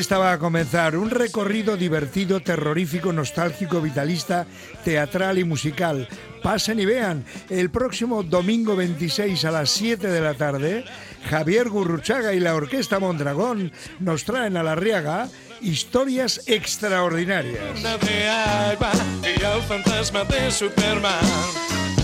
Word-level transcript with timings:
fiesta 0.00 0.16
va 0.16 0.32
a 0.32 0.38
comenzar. 0.38 0.96
Un 0.96 1.10
recorrido 1.10 1.76
divertido, 1.76 2.40
terrorífico, 2.40 3.12
nostálgico, 3.12 3.82
vitalista, 3.82 4.46
teatral 4.82 5.38
y 5.38 5.44
musical. 5.44 6.08
Pasen 6.42 6.80
y 6.80 6.86
vean. 6.86 7.22
El 7.50 7.68
próximo 7.68 8.22
domingo 8.22 8.74
26 8.76 9.44
a 9.44 9.50
las 9.50 9.68
7 9.68 10.08
de 10.08 10.20
la 10.22 10.32
tarde, 10.32 10.86
Javier 11.28 11.68
Gurruchaga 11.68 12.32
y 12.32 12.40
la 12.40 12.54
Orquesta 12.54 12.98
Mondragón 12.98 13.72
nos 13.98 14.24
traen 14.24 14.56
a 14.56 14.62
la 14.62 14.74
Riaga 14.74 15.28
historias 15.60 16.44
extraordinarias. 16.46 17.60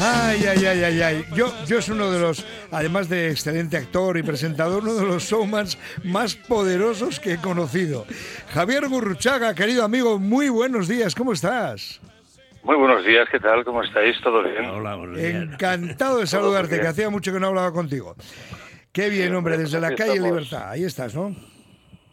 Ay, 0.01 0.45
ay, 0.47 0.67
ay, 0.67 0.85
ay, 0.85 1.03
ay. 1.03 1.25
Yo, 1.35 1.53
yo 1.67 1.79
es 1.79 1.89
uno 1.89 2.11
de 2.11 2.19
los, 2.21 2.45
además 2.71 3.09
de 3.09 3.31
excelente 3.31 3.77
actor 3.77 4.19
y 4.19 4.23
presentador, 4.23 4.83
uno 4.83 4.95
de 4.95 5.05
los 5.07 5.25
showmans 5.25 5.79
más 6.05 6.35
poderosos 6.35 7.19
que 7.19 7.35
he 7.35 7.37
conocido. 7.39 8.07
Javier 8.53 8.89
Gurruchaga, 8.89 9.55
querido 9.55 9.85
amigo, 9.85 10.19
muy 10.19 10.49
buenos 10.49 10.89
días, 10.89 11.15
¿cómo 11.15 11.33
estás? 11.33 12.01
Muy 12.63 12.77
buenos 12.77 13.05
días, 13.07 13.29
¿qué 13.31 13.39
tal? 13.39 13.65
¿Cómo 13.65 13.83
estáis? 13.83 14.21
¿Todo 14.23 14.43
bien? 14.43 14.67
Hola, 14.67 14.97
buenos 14.97 15.17
días. 15.17 15.35
Encantado 15.35 16.19
de 16.19 16.27
saludarte, 16.27 16.81
que 16.81 16.87
hacía 16.87 17.09
mucho 17.09 17.33
que 17.33 17.41
no 17.41 17.47
hablaba 17.47 17.73
contigo. 17.73 18.17
Qué 18.93 19.09
bien, 19.09 19.35
hombre, 19.35 19.57
desde 19.57 19.81
la 19.81 19.95
calle 19.95 20.21
Libertad. 20.21 20.71
Ahí 20.71 20.85
estás, 20.85 21.15
¿no? 21.15 21.35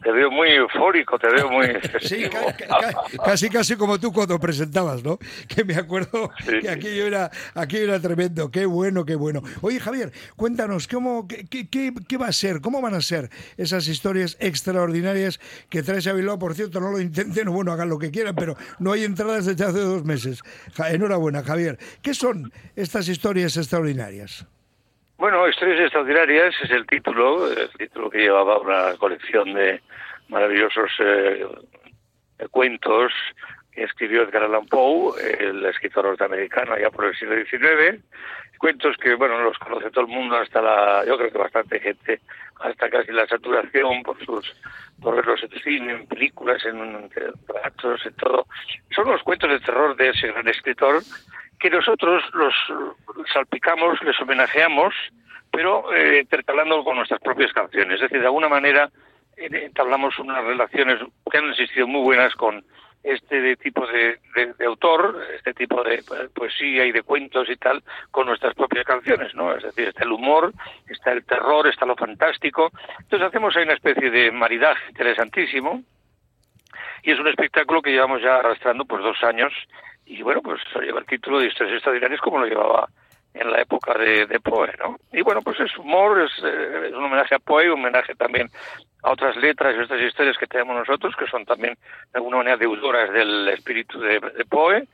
Te 0.04 0.12
veo 0.12 0.30
muy 0.30 0.50
eufórico, 0.50 1.18
te 1.18 1.28
veo 1.28 1.50
muy... 1.50 1.66
Sí, 2.02 2.24
casi, 3.24 3.48
casi 3.48 3.74
como 3.74 3.98
tú 3.98 4.12
cuando 4.12 4.38
presentabas, 4.38 5.02
¿no? 5.02 5.18
Que 5.48 5.64
me 5.64 5.74
acuerdo 5.74 6.30
que 6.60 6.68
aquello 6.68 7.06
era, 7.06 7.30
aquello 7.54 7.84
era 7.84 8.00
tremendo. 8.00 8.50
Qué 8.50 8.66
bueno, 8.66 9.06
qué 9.06 9.14
bueno. 9.14 9.42
Oye, 9.62 9.80
Javier, 9.80 10.12
cuéntanos, 10.36 10.86
¿cómo, 10.88 11.26
qué, 11.26 11.46
qué, 11.48 11.94
qué 12.06 12.16
va 12.18 12.26
a 12.26 12.32
ser? 12.32 12.60
¿Cómo 12.60 12.82
van 12.82 12.94
a 12.94 13.00
ser 13.00 13.30
esas 13.56 13.88
historias 13.88 14.36
extraordinarias 14.40 15.40
que 15.70 15.82
traes 15.82 16.06
a 16.06 16.12
Bilbao? 16.12 16.38
Por 16.38 16.54
cierto, 16.54 16.80
no 16.80 16.90
lo 16.90 17.00
intenten, 17.00 17.50
bueno, 17.50 17.72
hagan 17.72 17.88
lo 17.88 17.98
que 17.98 18.10
quieran, 18.10 18.34
pero 18.34 18.56
no 18.78 18.92
hay 18.92 19.04
entradas 19.04 19.46
desde 19.46 19.64
hace 19.64 19.80
dos 19.80 20.04
meses. 20.04 20.42
Enhorabuena, 20.76 21.42
Javier. 21.42 21.78
¿Qué 22.02 22.12
son 22.12 22.52
estas 22.76 23.08
historias 23.08 23.56
extraordinarias? 23.56 24.46
Bueno, 25.24 25.48
Historias 25.48 25.80
Extraordinarias 25.80 26.54
es 26.62 26.70
el 26.70 26.86
título, 26.86 27.50
el 27.50 27.70
título 27.78 28.10
que 28.10 28.18
llevaba 28.18 28.58
una 28.58 28.94
colección 28.98 29.54
de 29.54 29.80
maravillosos 30.28 30.90
eh, 30.98 31.46
cuentos 32.50 33.10
que 33.72 33.84
escribió 33.84 34.24
Edgar 34.24 34.42
Allan 34.42 34.66
Poe, 34.66 35.14
el 35.40 35.64
escritor 35.64 36.04
norteamericano 36.04 36.74
allá 36.74 36.90
por 36.90 37.06
el 37.06 37.16
siglo 37.16 37.36
XIX. 37.36 38.04
Cuentos 38.58 38.98
que, 38.98 39.14
bueno, 39.14 39.40
los 39.40 39.58
conoce 39.58 39.90
todo 39.90 40.02
el 40.02 40.10
mundo 40.10 40.36
hasta 40.36 40.60
la, 40.60 41.06
yo 41.06 41.16
creo 41.16 41.32
que 41.32 41.38
bastante 41.38 41.80
gente, 41.80 42.20
hasta 42.60 42.90
casi 42.90 43.10
la 43.10 43.26
saturación 43.26 44.02
por 44.02 44.22
sus, 44.22 44.54
por 45.00 45.16
verlos 45.16 45.42
en 45.42 45.58
cine, 45.62 45.92
en 45.92 46.06
películas, 46.06 46.62
en 46.66 47.08
teatros, 47.08 48.04
en 48.04 48.14
todo. 48.16 48.46
Son 48.94 49.08
los 49.08 49.22
cuentos 49.22 49.48
de 49.48 49.60
terror 49.60 49.96
de 49.96 50.10
ese 50.10 50.26
gran 50.26 50.46
escritor 50.48 51.00
que 51.64 51.70
nosotros 51.70 52.22
los 52.34 52.54
salpicamos, 53.32 53.98
les 54.02 54.20
homenajeamos, 54.20 54.92
pero 55.50 55.94
eh, 55.94 56.26
con 56.84 56.96
nuestras 56.96 57.20
propias 57.20 57.54
canciones. 57.54 57.94
Es 57.94 58.02
decir, 58.02 58.20
de 58.20 58.26
alguna 58.26 58.50
manera 58.50 58.90
eh, 59.38 59.48
entablamos 59.50 60.18
unas 60.18 60.44
relaciones 60.44 61.00
que 61.30 61.38
han 61.38 61.48
existido 61.48 61.86
muy 61.86 62.02
buenas 62.02 62.34
con 62.34 62.62
este 63.02 63.56
tipo 63.56 63.86
de, 63.86 64.18
autor, 64.66 65.18
este 65.38 65.54
tipo 65.54 65.82
de 65.82 66.02
poesía 66.34 66.84
y 66.84 66.92
de 66.92 67.02
cuentos 67.02 67.48
y 67.48 67.56
tal, 67.56 67.82
con 68.10 68.26
nuestras 68.26 68.54
propias 68.54 68.84
canciones, 68.84 69.34
¿no? 69.34 69.54
Es 69.56 69.62
decir, 69.62 69.88
está 69.88 70.04
el 70.04 70.12
humor, 70.12 70.52
está 70.86 71.12
el 71.12 71.24
terror, 71.24 71.66
está 71.66 71.86
lo 71.86 71.96
fantástico. 71.96 72.72
Entonces 73.00 73.26
hacemos 73.26 73.56
ahí 73.56 73.62
una 73.62 73.72
especie 73.72 74.10
de 74.10 74.30
maridaje 74.30 74.90
interesantísimo 74.90 75.82
y 77.04 77.12
es 77.12 77.18
un 77.18 77.28
espectáculo 77.28 77.80
que 77.80 77.92
llevamos 77.92 78.20
ya 78.20 78.36
arrastrando 78.36 78.84
pues 78.84 79.02
dos 79.02 79.24
años 79.24 79.50
y 80.06 80.22
bueno, 80.22 80.42
pues 80.42 80.60
lleva 80.80 81.00
el 81.00 81.06
título 81.06 81.38
de 81.38 81.46
Historias 81.46 81.76
Extraordinarias 81.76 82.20
como 82.20 82.38
lo 82.38 82.46
llevaba 82.46 82.88
en 83.34 83.50
la 83.50 83.60
época 83.60 83.94
de, 83.98 84.38
Poe, 84.40 84.72
¿no? 84.78 84.96
Y 85.12 85.20
bueno, 85.22 85.42
pues 85.42 85.58
es 85.58 85.76
humor, 85.76 86.20
es, 86.20 86.30
eh, 86.44 86.92
un 86.94 87.04
homenaje 87.04 87.34
a 87.34 87.40
Poe, 87.40 87.66
un 87.70 87.80
homenaje 87.80 88.14
también 88.14 88.48
a 89.02 89.10
otras 89.10 89.36
letras 89.36 89.74
y 89.76 89.82
otras 89.82 90.00
historias 90.00 90.38
que 90.38 90.46
tenemos 90.46 90.76
nosotros, 90.76 91.14
que 91.18 91.26
son 91.26 91.44
también 91.44 91.74
de 91.74 92.18
alguna 92.18 92.38
manera 92.38 92.56
deudoras 92.56 93.12
del 93.12 93.48
espíritu 93.48 93.98
de, 93.98 94.20
Poe. 94.48 94.86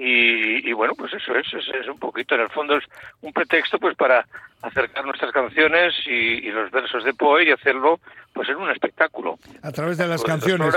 Y, 0.00 0.72
bueno, 0.72 0.94
pues 0.96 1.12
eso 1.12 1.34
es, 1.34 1.46
es, 1.52 1.88
un 1.88 1.98
poquito, 1.98 2.36
en 2.36 2.42
el 2.42 2.50
fondo 2.50 2.76
es 2.76 2.84
un 3.20 3.32
pretexto 3.32 3.80
pues 3.80 3.96
para 3.96 4.24
acercar 4.62 5.04
nuestras 5.04 5.32
canciones 5.32 5.92
y, 6.06 6.50
los 6.52 6.70
versos 6.70 7.04
de 7.04 7.12
Poe 7.14 7.44
y 7.44 7.50
hacerlo 7.50 7.98
pues 8.32 8.48
en 8.48 8.56
un 8.56 8.70
espectáculo. 8.70 9.38
A 9.62 9.72
través 9.72 9.98
de 9.98 10.06
las 10.06 10.22
canciones. 10.22 10.74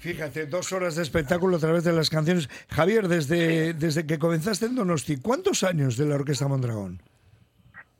Fíjate, 0.00 0.46
dos 0.46 0.72
horas 0.72 0.96
de 0.96 1.02
espectáculo 1.02 1.56
a 1.56 1.60
través 1.60 1.84
de 1.84 1.92
las 1.92 2.10
canciones. 2.10 2.48
Javier, 2.70 3.08
desde, 3.08 3.72
desde 3.74 4.06
que 4.06 4.18
comenzaste 4.18 4.66
en 4.66 4.74
Donosti, 4.74 5.20
¿cuántos 5.20 5.62
años 5.62 5.96
de 5.96 6.06
la 6.06 6.16
Orquesta 6.16 6.48
Mondragón? 6.48 7.00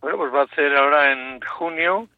Bueno, 0.00 0.18
pues 0.18 0.34
va 0.34 0.42
a 0.42 0.54
ser 0.54 0.74
ahora 0.74 1.12
en 1.12 1.40
junio, 1.40 2.08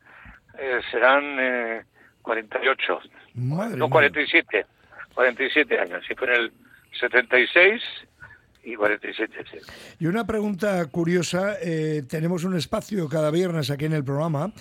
eh, 0.58 0.80
serán 0.90 1.38
eh, 1.38 1.84
48. 2.22 3.00
Madre 3.34 3.76
no, 3.76 3.90
47. 3.90 4.66
47 5.14 5.78
años. 5.78 6.02
Si 6.08 6.14
fue 6.14 6.28
en 6.28 6.40
el 6.40 6.52
76 6.98 7.82
y 8.64 8.76
47. 8.76 9.60
Y 9.98 10.06
una 10.06 10.26
pregunta 10.26 10.84
curiosa, 10.86 11.56
eh, 11.60 12.02
tenemos 12.08 12.44
un 12.44 12.56
espacio 12.56 13.08
cada 13.08 13.30
viernes 13.30 13.70
aquí 13.70 13.84
en 13.84 13.92
el 13.92 14.04
programa, 14.04 14.52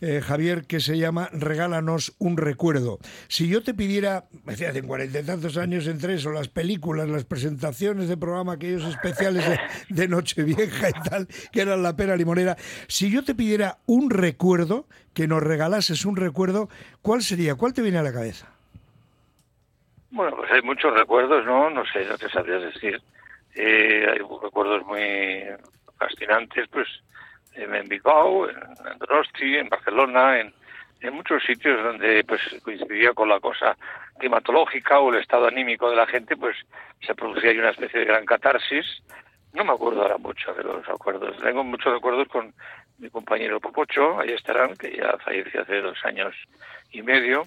eh, 0.00 0.20
Javier, 0.20 0.64
que 0.64 0.80
se 0.80 0.96
llama 0.96 1.28
Regálanos 1.32 2.14
un 2.18 2.36
recuerdo. 2.36 2.98
Si 3.26 3.48
yo 3.48 3.62
te 3.62 3.74
pidiera, 3.74 4.24
me 4.44 4.52
decía, 4.52 4.70
en 4.70 4.86
cuarenta 4.86 5.20
y 5.20 5.24
tantos 5.24 5.56
años 5.56 5.86
entre 5.86 6.14
eso, 6.14 6.30
las 6.30 6.48
películas, 6.48 7.08
las 7.08 7.24
presentaciones 7.24 8.08
de 8.08 8.16
programa, 8.16 8.54
aquellos 8.54 8.84
especiales 8.84 9.48
de, 9.48 9.58
de 9.88 10.08
Nochevieja 10.08 10.90
y 10.90 11.08
tal, 11.08 11.28
que 11.52 11.60
eran 11.60 11.82
la 11.82 11.96
pena 11.96 12.16
limonera, 12.16 12.56
si 12.86 13.10
yo 13.10 13.24
te 13.24 13.34
pidiera 13.34 13.78
un 13.86 14.10
recuerdo, 14.10 14.86
que 15.14 15.26
nos 15.26 15.42
regalases 15.42 16.04
un 16.04 16.14
recuerdo, 16.14 16.68
¿cuál 17.02 17.22
sería? 17.22 17.56
¿Cuál 17.56 17.72
te 17.72 17.82
viene 17.82 17.98
a 17.98 18.02
la 18.02 18.12
cabeza? 18.12 18.48
Bueno, 20.10 20.36
pues 20.36 20.50
hay 20.52 20.62
muchos 20.62 20.94
recuerdos, 20.94 21.44
¿no? 21.44 21.70
No 21.70 21.84
sé, 21.86 22.04
no 22.06 22.16
te 22.16 22.28
sabría 22.30 22.58
decir. 22.58 23.00
Eh, 23.60 24.06
hay 24.08 24.18
recuerdos 24.18 24.86
muy 24.86 25.42
fascinantes, 25.98 26.68
pues 26.70 26.86
en 27.54 27.88
Bilbao, 27.88 28.48
en 28.48 28.98
Donosti, 29.00 29.56
en 29.56 29.68
Barcelona, 29.68 30.38
en, 30.38 30.54
en 31.00 31.14
muchos 31.14 31.42
sitios 31.42 31.82
donde 31.82 32.22
pues 32.22 32.40
coincidía 32.62 33.12
con 33.14 33.28
la 33.28 33.40
cosa 33.40 33.76
climatológica 34.16 35.00
o 35.00 35.12
el 35.12 35.20
estado 35.20 35.48
anímico 35.48 35.90
de 35.90 35.96
la 35.96 36.06
gente, 36.06 36.36
pues 36.36 36.56
se 37.04 37.16
producía 37.16 37.50
ahí 37.50 37.58
una 37.58 37.70
especie 37.70 37.98
de 37.98 38.06
gran 38.06 38.24
catarsis. 38.24 38.86
No 39.54 39.64
me 39.64 39.72
acuerdo 39.72 40.02
ahora 40.02 40.18
mucho 40.18 40.54
de 40.54 40.62
los 40.62 40.88
acuerdos. 40.88 41.36
Tengo 41.42 41.64
muchos 41.64 41.92
recuerdos 41.92 42.28
con 42.28 42.54
mi 42.98 43.10
compañero 43.10 43.58
Popocho, 43.58 44.20
ahí 44.20 44.30
estarán, 44.30 44.76
que 44.76 44.96
ya 44.96 45.16
falleció 45.18 45.62
hace 45.62 45.80
dos 45.80 45.98
años 46.04 46.32
y 46.92 47.02
medio. 47.02 47.42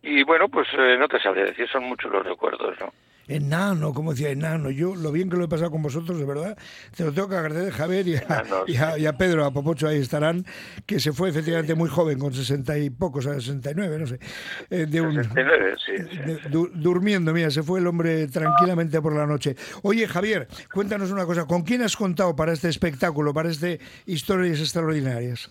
Y 0.00 0.22
bueno, 0.22 0.48
pues 0.48 0.68
eh, 0.78 0.96
no 0.96 1.08
te 1.08 1.18
sabría 1.18 1.46
decir, 1.46 1.68
son 1.68 1.84
muchos 1.84 2.12
los 2.12 2.24
recuerdos, 2.24 2.78
¿no? 2.78 2.92
Enano, 3.28 3.92
como 3.92 4.12
decía 4.12 4.30
enano. 4.30 4.70
Yo 4.70 4.94
lo 4.94 5.12
bien 5.12 5.30
que 5.30 5.36
lo 5.36 5.44
he 5.44 5.48
pasado 5.48 5.70
con 5.70 5.82
vosotros, 5.82 6.18
de 6.18 6.24
verdad, 6.24 6.56
te 6.96 7.04
lo 7.04 7.12
tengo 7.12 7.28
que 7.28 7.36
agradecer, 7.36 7.72
Javier, 7.72 8.08
y 8.08 8.16
a, 8.76 8.98
y 8.98 9.06
a, 9.06 9.12
Pedro, 9.16 9.44
a 9.44 9.52
Popocho, 9.52 9.88
ahí 9.88 9.98
estarán, 9.98 10.44
que 10.86 11.00
se 11.00 11.12
fue 11.12 11.30
efectivamente 11.30 11.74
muy 11.74 11.88
joven, 11.88 12.18
con 12.18 12.32
sesenta 12.32 12.76
y 12.78 12.90
pocos, 12.90 13.26
a 13.26 13.34
69, 13.34 13.98
no 13.98 14.06
sé. 14.06 14.18
Eh, 14.70 14.86
de 14.86 15.00
un, 15.00 15.14
69, 15.14 15.74
sí. 15.84 15.92
durmiendo, 16.74 17.32
mira, 17.32 17.50
se 17.50 17.62
fue 17.62 17.80
el 17.80 17.86
hombre 17.86 18.26
tranquilamente 18.28 19.00
por 19.00 19.14
la 19.14 19.26
noche. 19.26 19.54
Oye, 19.82 20.06
Javier, 20.06 20.48
cuéntanos 20.72 21.10
una 21.10 21.24
cosa, 21.24 21.46
¿con 21.46 21.62
quién 21.62 21.82
has 21.82 21.96
contado 21.96 22.34
para 22.36 22.52
este 22.52 22.68
espectáculo, 22.68 23.32
para 23.32 23.50
este 23.50 23.80
Historias 24.06 24.60
Extraordinarias? 24.60 25.50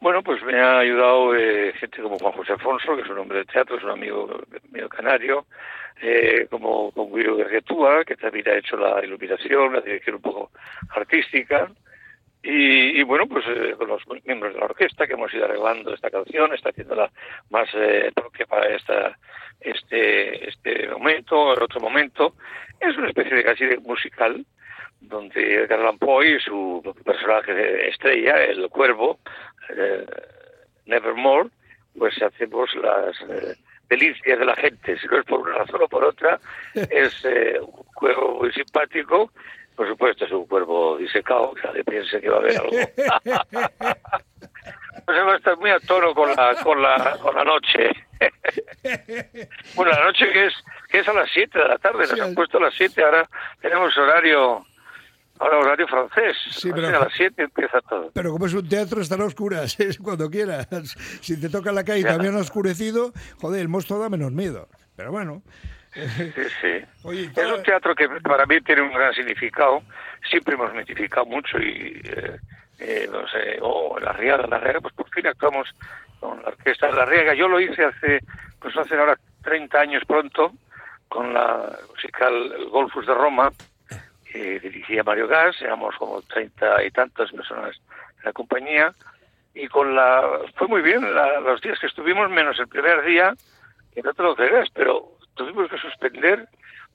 Bueno, 0.00 0.22
pues 0.22 0.42
me 0.44 0.60
ha 0.60 0.78
ayudado 0.78 1.34
eh, 1.34 1.72
gente 1.80 2.02
como 2.02 2.18
Juan 2.18 2.32
José 2.32 2.52
Afonso, 2.52 2.94
que 2.94 3.02
es 3.02 3.08
un 3.08 3.18
hombre 3.18 3.38
de 3.38 3.44
teatro, 3.46 3.76
es 3.78 3.84
un 3.84 3.90
amigo 3.90 4.28
mío 4.70 4.88
canario, 4.88 5.46
eh, 6.00 6.46
como 6.50 6.90
con 6.92 7.12
Guido 7.12 7.36
Guerretúa, 7.36 8.04
que 8.04 8.16
también 8.16 8.48
ha 8.48 8.58
hecho 8.58 8.76
la 8.76 9.04
iluminación, 9.04 9.72
la 9.72 9.80
dirección 9.80 10.16
un 10.16 10.22
poco 10.22 10.50
artística, 10.90 11.70
y, 12.48 13.02
bueno, 13.02 13.26
pues 13.26 13.44
eh, 13.48 13.74
con 13.76 13.88
los 13.88 14.02
miembros 14.24 14.54
de 14.54 14.60
la 14.60 14.66
orquesta 14.66 15.04
que 15.04 15.14
hemos 15.14 15.34
ido 15.34 15.46
arreglando 15.46 15.92
esta 15.92 16.10
canción, 16.10 16.54
está 16.54 16.68
haciéndola 16.70 17.10
más 17.50 17.68
eh, 17.74 18.12
propia 18.14 18.46
para 18.46 18.68
esta, 18.68 19.18
este, 19.58 20.48
este 20.48 20.88
momento, 20.88 21.54
el 21.54 21.62
otro 21.62 21.80
momento. 21.80 22.34
Es 22.78 22.96
una 22.96 23.08
especie 23.08 23.34
de 23.34 23.42
casi 23.42 23.64
de 23.64 23.78
musical, 23.78 24.46
donde 25.00 25.54
Edgar 25.54 25.80
Allan 25.80 25.98
y 26.24 26.38
su 26.38 26.94
personaje 27.04 27.88
estrella, 27.88 28.44
el 28.44 28.68
cuervo, 28.68 29.18
eh, 29.76 30.06
Nevermore, 30.86 31.50
pues 31.98 32.20
hacemos 32.22 32.72
las 32.76 33.20
eh, 33.22 33.56
delicias 33.88 34.38
de 34.38 34.44
la 34.44 34.56
gente, 34.56 34.98
si 34.98 35.06
no 35.06 35.18
es 35.18 35.24
por 35.24 35.40
una 35.40 35.58
razón 35.58 35.82
o 35.82 35.88
por 35.88 36.04
otra, 36.04 36.38
es 36.74 37.24
eh, 37.24 37.58
un 37.60 37.84
juego 37.94 38.38
muy 38.40 38.52
simpático, 38.52 39.32
por 39.74 39.88
supuesto 39.88 40.24
es 40.24 40.32
un 40.32 40.46
cuervo 40.46 40.96
disecado, 40.96 41.52
que 41.54 41.66
nadie 41.66 41.84
piense 41.84 42.20
que 42.20 42.28
va 42.28 42.36
a 42.36 42.40
haber 42.40 42.58
algo. 42.58 42.70
pues 45.04 45.18
va 45.18 45.32
a 45.32 45.36
estar 45.36 45.56
muy 45.58 45.70
a 45.70 45.78
tono 45.80 46.14
con 46.14 46.30
la, 46.30 46.54
con 46.62 46.80
la, 46.82 47.18
con 47.20 47.34
la 47.34 47.44
noche. 47.44 47.90
bueno, 49.74 49.92
la 49.92 50.04
noche 50.04 50.32
que 50.32 50.46
es 50.46 50.54
que 50.88 51.00
es 51.00 51.08
a 51.08 51.12
las 51.12 51.30
7 51.32 51.58
de 51.58 51.68
la 51.68 51.78
tarde, 51.78 52.06
nos 52.06 52.20
han 52.20 52.34
puesto 52.34 52.58
a 52.58 52.62
las 52.62 52.74
7, 52.74 53.02
ahora 53.04 53.28
tenemos 53.60 53.96
horario 53.98 54.64
Ahora 55.38 55.58
horario 55.58 55.86
francés. 55.86 56.36
Sí, 56.50 56.70
pero, 56.74 56.88
a 56.88 57.04
las 57.04 57.12
7 57.14 57.42
empieza 57.42 57.80
todo. 57.82 58.10
Pero 58.14 58.32
como 58.32 58.46
es 58.46 58.54
un 58.54 58.68
teatro, 58.68 59.00
están 59.00 59.20
a 59.20 59.24
oscuras, 59.24 59.78
es 59.80 59.98
cuando 59.98 60.30
quieras. 60.30 60.66
Si 61.20 61.38
te 61.38 61.48
toca 61.48 61.72
la 61.72 61.84
calle 61.84 62.00
y 62.00 62.04
también 62.04 62.34
ha 62.36 62.40
oscurecido, 62.40 63.12
joder, 63.40 63.60
el 63.60 63.68
monstruo 63.68 63.98
da 63.98 64.08
menos 64.08 64.32
miedo. 64.32 64.68
Pero 64.96 65.12
bueno. 65.12 65.42
Sí, 65.92 66.02
sí. 66.60 66.84
es 67.36 67.52
un 67.52 67.62
teatro 67.62 67.94
que 67.94 68.08
para 68.20 68.46
mí 68.46 68.60
tiene 68.62 68.82
un 68.82 68.92
gran 68.92 69.12
significado. 69.12 69.82
Siempre 70.28 70.54
hemos 70.54 70.72
mitificado 70.74 71.26
mucho 71.26 71.58
y, 71.58 72.00
eh, 72.04 72.38
eh, 72.78 73.08
no 73.10 73.26
sé, 73.28 73.58
o 73.60 73.98
la 73.98 74.12
Riega, 74.12 74.46
la 74.46 74.58
Riega, 74.58 74.80
pues 74.80 74.94
por 74.94 75.08
fin 75.10 75.26
actuamos 75.26 75.68
con 76.20 76.42
la 76.42 76.48
orquesta 76.48 76.86
de 76.88 76.92
la 76.94 77.04
Riega. 77.04 77.34
Yo 77.34 77.48
lo 77.48 77.60
hice 77.60 77.84
hace, 77.84 78.20
pues 78.60 78.76
hace 78.76 78.96
ahora 78.96 79.18
30 79.44 79.78
años 79.78 80.02
pronto, 80.06 80.52
con 81.08 81.32
la 81.32 81.78
musical 81.90 82.68
Golfus 82.70 83.06
de 83.06 83.14
Roma, 83.14 83.50
que 84.36 84.60
dirigía 84.60 85.02
Mario 85.02 85.28
Gas, 85.28 85.60
éramos 85.60 85.94
como 85.96 86.22
treinta 86.22 86.82
y 86.84 86.90
tantas 86.90 87.30
personas 87.32 87.76
en 88.18 88.24
la 88.24 88.32
compañía, 88.32 88.94
y 89.54 89.66
con 89.68 89.94
la 89.94 90.22
fue 90.56 90.68
muy 90.68 90.82
bien 90.82 91.02
los 91.42 91.60
días 91.60 91.78
que 91.78 91.86
estuvimos, 91.86 92.28
menos 92.30 92.58
el 92.58 92.68
primer 92.68 93.04
día, 93.04 93.34
que 93.94 94.02
no 94.02 94.12
te 94.12 94.22
lo 94.22 94.36
creas, 94.36 94.68
pero 94.74 95.16
tuvimos 95.34 95.70
que 95.70 95.78
suspender 95.78 96.48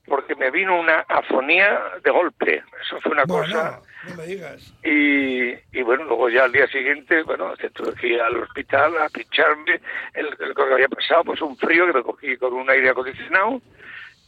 porque 0.06 0.36
me 0.36 0.50
vino 0.50 0.80
una 0.80 1.00
afonía 1.08 1.80
de 2.04 2.10
golpe. 2.10 2.64
Eso 2.82 3.00
fue 3.02 3.12
una 3.12 3.26
cosa. 3.26 3.80
No 4.08 4.16
me 4.16 4.26
digas. 4.26 4.74
Y, 4.84 5.52
y, 5.78 5.82
bueno, 5.84 6.06
luego 6.06 6.28
ya 6.30 6.46
al 6.46 6.52
día 6.52 6.68
siguiente, 6.68 7.22
bueno, 7.22 7.54
tuve 7.74 7.94
que 7.94 8.08
ir 8.08 8.22
al 8.22 8.36
hospital 8.38 8.98
a 8.98 9.10
pincharme 9.10 9.80
el, 10.14 10.26
el, 10.40 10.56
que 10.56 10.62
había 10.74 10.88
pasado, 10.88 11.24
pues 11.26 11.42
un 11.42 11.56
frío 11.56 11.86
que 11.86 11.94
me 11.94 12.04
cogí 12.04 12.36
con 12.38 12.54
un 12.54 12.70
aire 12.70 12.90
acondicionado 12.90 13.62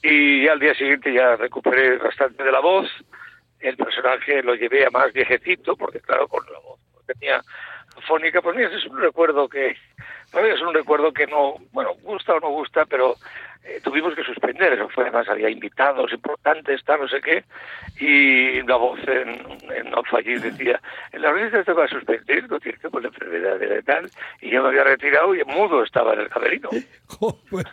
y 0.04 0.48
al 0.48 0.60
día 0.60 0.76
siguiente 0.76 1.14
ya 1.14 1.38
recuperé 1.38 1.98
bastante 1.98 2.44
de 2.44 2.52
la 2.52 2.60
voz. 2.60 2.90
El 3.60 3.78
personaje 3.78 4.44
lo 4.44 4.54
llevé 4.54 4.86
a 4.86 4.90
más 4.90 5.14
viejecito, 5.14 5.78
porque 5.78 6.02
claro, 6.02 6.28
con 6.28 6.46
la 6.52 6.60
voz 6.60 6.80
tenía 7.08 7.42
fónica, 8.08 8.42
pues 8.42 8.56
mira, 8.56 8.70
es 8.76 8.86
un 8.86 9.00
recuerdo 9.00 9.48
que, 9.48 9.70
es 9.70 10.62
un 10.62 10.74
recuerdo 10.74 11.14
que 11.14 11.28
no, 11.28 11.56
bueno, 11.72 11.92
gusta 12.02 12.34
o 12.34 12.40
no 12.40 12.50
gusta, 12.50 12.86
pero 12.86 13.16
eh, 13.66 13.80
tuvimos 13.84 14.14
que 14.16 14.24
suspender, 14.24 14.74
eso 14.74 14.90
fue 14.90 15.04
además, 15.06 15.28
había 15.30 15.50
invitados 15.50 16.12
importantes, 16.12 16.84
tal, 16.84 17.02
no 17.02 17.08
sé 17.08 17.22
qué, 17.22 17.44
y 18.00 18.62
la 18.64 18.76
voz 18.76 19.00
en, 19.08 19.30
en 19.72 19.90
no 19.90 20.04
fallir 20.04 20.42
decía, 20.42 20.82
la 21.14 21.30
organización 21.30 21.66
se 21.66 21.74
va 21.74 21.86
a 21.86 21.88
suspender, 21.88 22.50
no 22.50 22.60
que 22.60 22.74
por 22.90 23.02
la 23.02 23.08
enfermedad 23.08 23.58
de 23.60 23.82
tal, 23.84 24.10
y 24.42 24.50
yo 24.50 24.62
me 24.62 24.70
había 24.70 24.84
retirado 24.84 25.34
y 25.34 25.44
mudo 25.46 25.84
estaba 25.84 26.14
en 26.14 26.22
el 26.22 26.30
camerino. 26.30 26.70
Pues, 27.50 27.66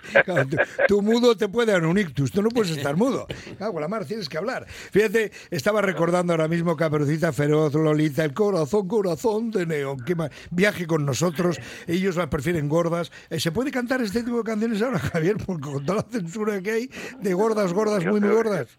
tu, 0.86 1.00
mudo 1.00 1.34
te 1.34 1.48
puede 1.48 1.72
dar 1.72 1.86
un 1.86 1.96
ictus, 1.96 2.30
tú 2.30 2.42
no 2.42 2.50
puedes 2.50 2.76
estar 2.76 2.94
mudo. 2.94 3.26
Cago 3.58 3.80
la 3.80 3.88
mar, 3.88 4.04
tienes 4.04 4.28
que 4.28 4.36
hablar. 4.36 4.66
Fíjate, 4.66 5.30
estaba 5.50 5.80
recordando 5.80 6.34
ahora 6.34 6.46
mismo 6.46 6.76
Caperucita 6.76 7.32
Feroz, 7.32 7.72
Lolita, 7.72 8.22
el 8.22 8.34
corazón, 8.34 8.86
corazón 8.86 9.50
de 9.50 9.64
neón, 9.64 10.04
que 10.04 10.14
viaje 10.50 10.86
con 10.86 11.06
nosotros, 11.06 11.58
ellos 11.86 12.16
la 12.16 12.28
prefieren 12.28 12.68
gordas. 12.68 13.10
Eh, 13.30 13.40
¿Se 13.40 13.50
puede 13.50 13.70
cantar 13.70 14.02
este 14.02 14.22
tipo 14.22 14.36
de 14.36 14.44
canciones 14.44 14.82
ahora, 14.82 14.98
Javier? 15.12 15.36
Porque 15.46 15.79
toda 15.84 16.02
la 16.02 16.10
censura 16.10 16.60
que 16.62 16.70
hay 16.70 16.90
de 17.18 17.34
gordas, 17.34 17.72
gordas, 17.72 18.04
muy, 18.04 18.20
muy 18.20 18.30
gordas. 18.30 18.78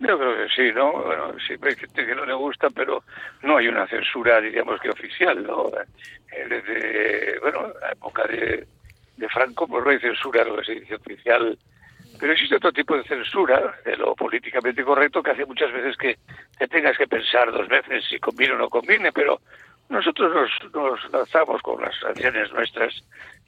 Yo 0.00 0.18
creo 0.18 0.36
que 0.36 0.48
sí, 0.48 0.72
¿no? 0.74 0.92
Bueno, 0.92 1.34
sí, 1.46 1.54
hay 1.60 1.76
gente 1.76 2.06
que 2.06 2.14
no 2.14 2.24
le 2.24 2.32
gusta, 2.32 2.68
pero 2.70 3.04
no 3.42 3.58
hay 3.58 3.68
una 3.68 3.86
censura, 3.86 4.40
diríamos 4.40 4.80
que 4.80 4.88
oficial, 4.88 5.42
¿no? 5.42 5.66
Eh, 5.68 6.46
desde, 6.48 7.38
bueno, 7.40 7.68
la 7.80 7.92
época 7.92 8.24
de, 8.26 8.66
de 9.18 9.28
Franco, 9.28 9.68
pues 9.68 9.84
no 9.84 9.90
hay 9.90 10.00
censura, 10.00 10.42
lo 10.44 10.56
que 10.56 10.64
se 10.64 10.74
dice 10.80 10.94
oficial. 10.94 11.58
Pero 12.18 12.32
existe 12.32 12.56
otro 12.56 12.72
tipo 12.72 12.96
de 12.96 13.04
censura, 13.04 13.74
de 13.84 13.96
lo 13.96 14.14
políticamente 14.14 14.82
correcto, 14.82 15.22
que 15.22 15.32
hace 15.32 15.44
muchas 15.44 15.70
veces 15.70 15.96
que 15.98 16.18
te 16.58 16.66
tengas 16.66 16.96
que 16.96 17.06
pensar 17.06 17.52
dos 17.52 17.68
veces 17.68 18.04
si 18.08 18.18
conviene 18.18 18.54
o 18.54 18.58
no 18.58 18.70
conviene, 18.70 19.12
pero 19.12 19.40
nosotros 19.90 20.32
nos, 20.34 20.74
nos 20.74 21.12
lanzamos 21.12 21.60
con 21.62 21.80
las 21.82 21.94
acciones 22.04 22.50
nuestras 22.52 23.04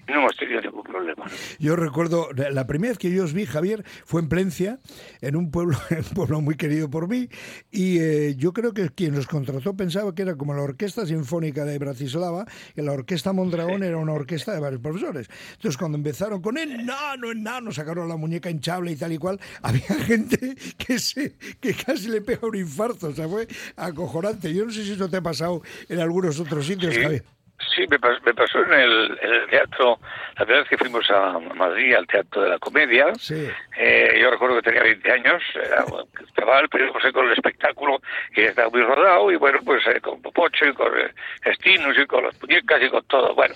no 0.09 0.15
hemos 0.15 0.37
tenido 0.37 0.61
ningún 0.61 0.83
problema. 0.83 1.25
Yo 1.59 1.77
recuerdo, 1.77 2.29
la 2.33 2.67
primera 2.67 2.91
vez 2.91 2.99
que 2.99 3.11
yo 3.11 3.25
os 3.25 3.33
vi, 3.33 3.47
Javier, 3.47 3.85
fue 4.05 4.21
en 4.21 4.29
Plencia, 4.29 4.79
en 5.21 5.37
un 5.37 5.51
pueblo, 5.51 5.79
un 5.91 6.15
pueblo 6.15 6.41
muy 6.41 6.57
querido 6.57 6.91
por 6.91 7.09
mí, 7.09 7.29
y 7.71 7.99
eh, 7.99 8.35
yo 8.37 8.53
creo 8.53 8.73
que 8.75 8.91
quien 8.91 9.15
los 9.15 9.27
contrató 9.27 9.77
pensaba 9.77 10.15
que 10.15 10.23
era 10.23 10.35
como 10.37 10.55
la 10.55 10.63
Orquesta 10.63 11.07
Sinfónica 11.07 11.65
de 11.65 11.79
Bratislava, 11.79 12.47
que 12.75 12.83
la 12.83 12.93
Orquesta 12.93 13.33
Mondragón 13.33 13.83
era 13.83 13.97
una 13.97 14.13
orquesta 14.13 14.53
de 14.53 14.61
varios 14.61 14.81
profesores. 14.81 15.29
Entonces, 15.55 15.77
cuando 15.77 15.99
empezaron 15.99 16.43
con 16.43 16.59
el 16.59 16.85
nano, 16.85 17.31
el 17.31 17.43
nano, 17.43 17.73
sacaron 17.73 18.09
la 18.09 18.17
muñeca 18.17 18.51
hinchable 18.51 18.93
y 18.93 18.97
tal 18.97 19.13
y 19.13 19.19
cual, 19.19 19.41
había 19.63 19.95
gente 20.05 20.57
que, 20.77 20.99
se, 20.99 21.37
que 21.61 21.75
casi 21.75 22.09
le 22.09 22.21
pega 22.21 22.47
un 22.47 22.57
infarto, 22.57 23.09
o 23.09 23.13
sea, 23.13 23.29
fue 23.29 23.47
acojonante. 23.77 24.53
Yo 24.53 24.65
no 24.65 24.73
sé 24.73 24.85
si 24.85 24.93
eso 24.93 25.09
te 25.09 25.19
ha 25.19 25.23
pasado 25.23 25.63
en 25.89 26.01
algunos 26.01 26.39
otros 26.41 26.67
sitios, 26.67 26.97
Javier. 26.99 27.25
Sí, 27.75 27.87
me 27.89 27.99
pasó, 27.99 28.65
en, 28.65 28.73
el, 28.73 29.19
teatro, 29.49 29.99
la 30.39 30.45
primera 30.45 30.61
vez 30.61 30.69
que 30.69 30.77
fuimos 30.77 31.09
a 31.11 31.39
Madrid, 31.39 31.95
al 31.95 32.07
Teatro 32.07 32.43
de 32.43 32.51
la 32.51 32.59
Comedia. 32.59 33.15
Sí. 33.15 33.49
Eh, 33.77 34.19
yo 34.21 34.31
recuerdo 34.31 34.57
que 34.57 34.63
tenía 34.63 34.83
20 34.83 35.13
años, 35.13 35.43
era 35.55 35.85
un 35.85 36.07
chaval, 36.37 36.69
pero 36.69 36.93
pues, 36.93 37.13
con 37.13 37.27
el 37.27 37.33
espectáculo 37.33 38.03
que 38.35 38.47
estaba 38.47 38.69
muy 38.69 38.83
rodado, 38.83 39.31
y 39.31 39.37
bueno, 39.37 39.61
pues 39.65 39.87
eh, 39.87 40.01
con 40.01 40.21
Popocho 40.21 40.67
y 40.67 40.75
con 40.75 40.99
eh, 40.99 41.13
Estinus 41.45 41.99
y 41.99 42.07
con 42.07 42.25
las 42.25 42.41
muñecas 42.41 42.83
y 42.83 42.91
con 42.91 43.05
todo. 43.07 43.35
Bueno, 43.35 43.55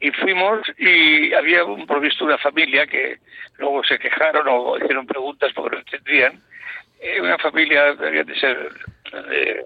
y 0.00 0.10
fuimos 0.10 0.60
y 0.78 1.32
había 1.32 1.64
un 1.64 1.86
provisto 1.86 2.24
una 2.24 2.38
familia 2.38 2.86
que 2.86 3.18
luego 3.58 3.82
se 3.84 3.98
quejaron 3.98 4.46
o 4.48 4.76
hicieron 4.76 5.06
preguntas 5.06 5.50
porque 5.54 5.76
no 5.76 5.82
entendían. 5.82 6.42
una 7.20 7.38
familia, 7.38 7.94
debía 7.94 8.24
de 8.24 8.38
ser 8.38 8.70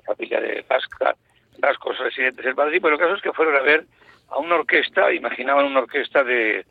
familia 0.07 0.41
de 0.41 0.63
Pasca 0.63 1.17
vascos 1.61 1.99
residentes 1.99 2.45
en 2.45 2.57
Madrid, 2.57 2.81
pero 2.83 2.95
el 2.95 3.01
caso 3.01 3.15
es 3.15 3.23
que 3.23 3.33
fueron 3.33 3.57
a 3.57 3.61
ver 3.61 3.85
a 4.29 4.39
una 4.39 4.57
orquesta, 4.57 5.13
imaginaban 5.13 5.67
una 5.67 5.81
orquesta 5.81 6.25
de, 6.25 6.65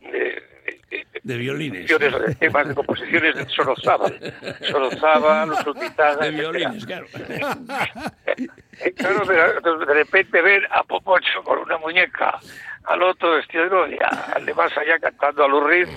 de, 0.00 0.42
de, 1.22 1.36
violines. 1.36 1.88
De 1.88 2.34
temas 2.38 2.68
de 2.68 2.74
composiciones 2.74 3.34
de 3.34 3.48
Sorozábal. 3.48 4.18
Sorozábal, 4.62 5.48
los 5.48 5.64
De 6.20 6.30
violines, 6.30 6.86
claro. 6.86 7.06
claro, 8.96 9.24
de 9.24 9.94
repente 9.94 10.42
ver 10.42 10.66
a 10.70 10.82
Popocho 10.84 11.42
con 11.42 11.58
una 11.58 11.78
muñeca, 11.78 12.38
al 12.84 13.02
otro 13.02 13.32
vestido 13.32 13.86
de 13.86 13.98
al 14.34 14.44
de 14.44 14.54
más 14.54 14.76
allá 14.76 14.98
cantando 14.98 15.44
a 15.44 15.48
Lurid 15.48 15.88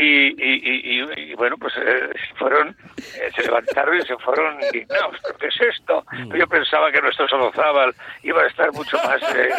y, 0.00 0.34
y, 0.38 1.30
y, 1.30 1.34
bueno, 1.34 1.56
pues 1.58 1.74
eh, 1.76 2.10
fueron, 2.38 2.76
eh, 2.96 3.30
se 3.34 3.42
levantaron 3.42 3.98
y 3.98 4.02
se 4.02 4.16
fueron 4.18 4.60
indignados. 4.62 5.16
¿Qué 5.38 5.48
es 5.48 5.60
esto? 5.76 6.04
Mm. 6.12 6.34
Yo 6.36 6.46
pensaba 6.46 6.90
que 6.90 7.00
nuestro 7.00 7.28
Solozábal 7.28 7.94
iba 8.22 8.42
a 8.42 8.46
estar 8.46 8.72
mucho 8.72 8.96
más. 9.04 9.20
Eh, 9.34 9.50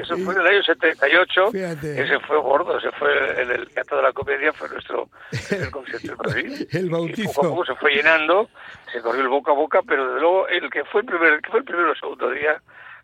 eso 0.00 0.16
fue 0.18 0.34
en 0.34 0.40
el 0.40 0.46
año 0.46 0.62
78. 0.62 1.50
Ese 1.52 2.18
fue 2.20 2.38
gordo, 2.38 2.78
ese 2.78 2.90
fue 2.92 3.42
en 3.42 3.50
el 3.50 3.68
Teatro 3.68 3.98
de 3.98 4.02
la 4.02 4.12
Comedia, 4.12 4.52
fue 4.52 4.68
nuestro 4.68 5.08
el 5.50 5.70
concierto 5.70 6.08
de 6.08 6.16
Madrid. 6.16 6.68
el 6.72 6.90
bautizo. 6.90 7.32
poco 7.32 7.46
a 7.46 7.50
poco 7.50 7.64
se 7.66 7.74
fue 7.74 7.94
llenando, 7.94 8.48
se 8.92 9.00
corrió 9.00 9.22
el 9.22 9.28
boca 9.28 9.52
a 9.52 9.54
boca, 9.54 9.82
pero 9.86 10.06
desde 10.06 10.20
luego 10.20 10.48
el 10.48 10.70
que 10.70 10.84
fue 10.84 11.02
el 11.02 11.06
primer, 11.06 11.40
que 11.40 11.50
fue 11.50 11.60
el 11.60 11.64
primero 11.64 11.92
o 11.92 11.94
segundo 11.94 12.30
día 12.30 12.60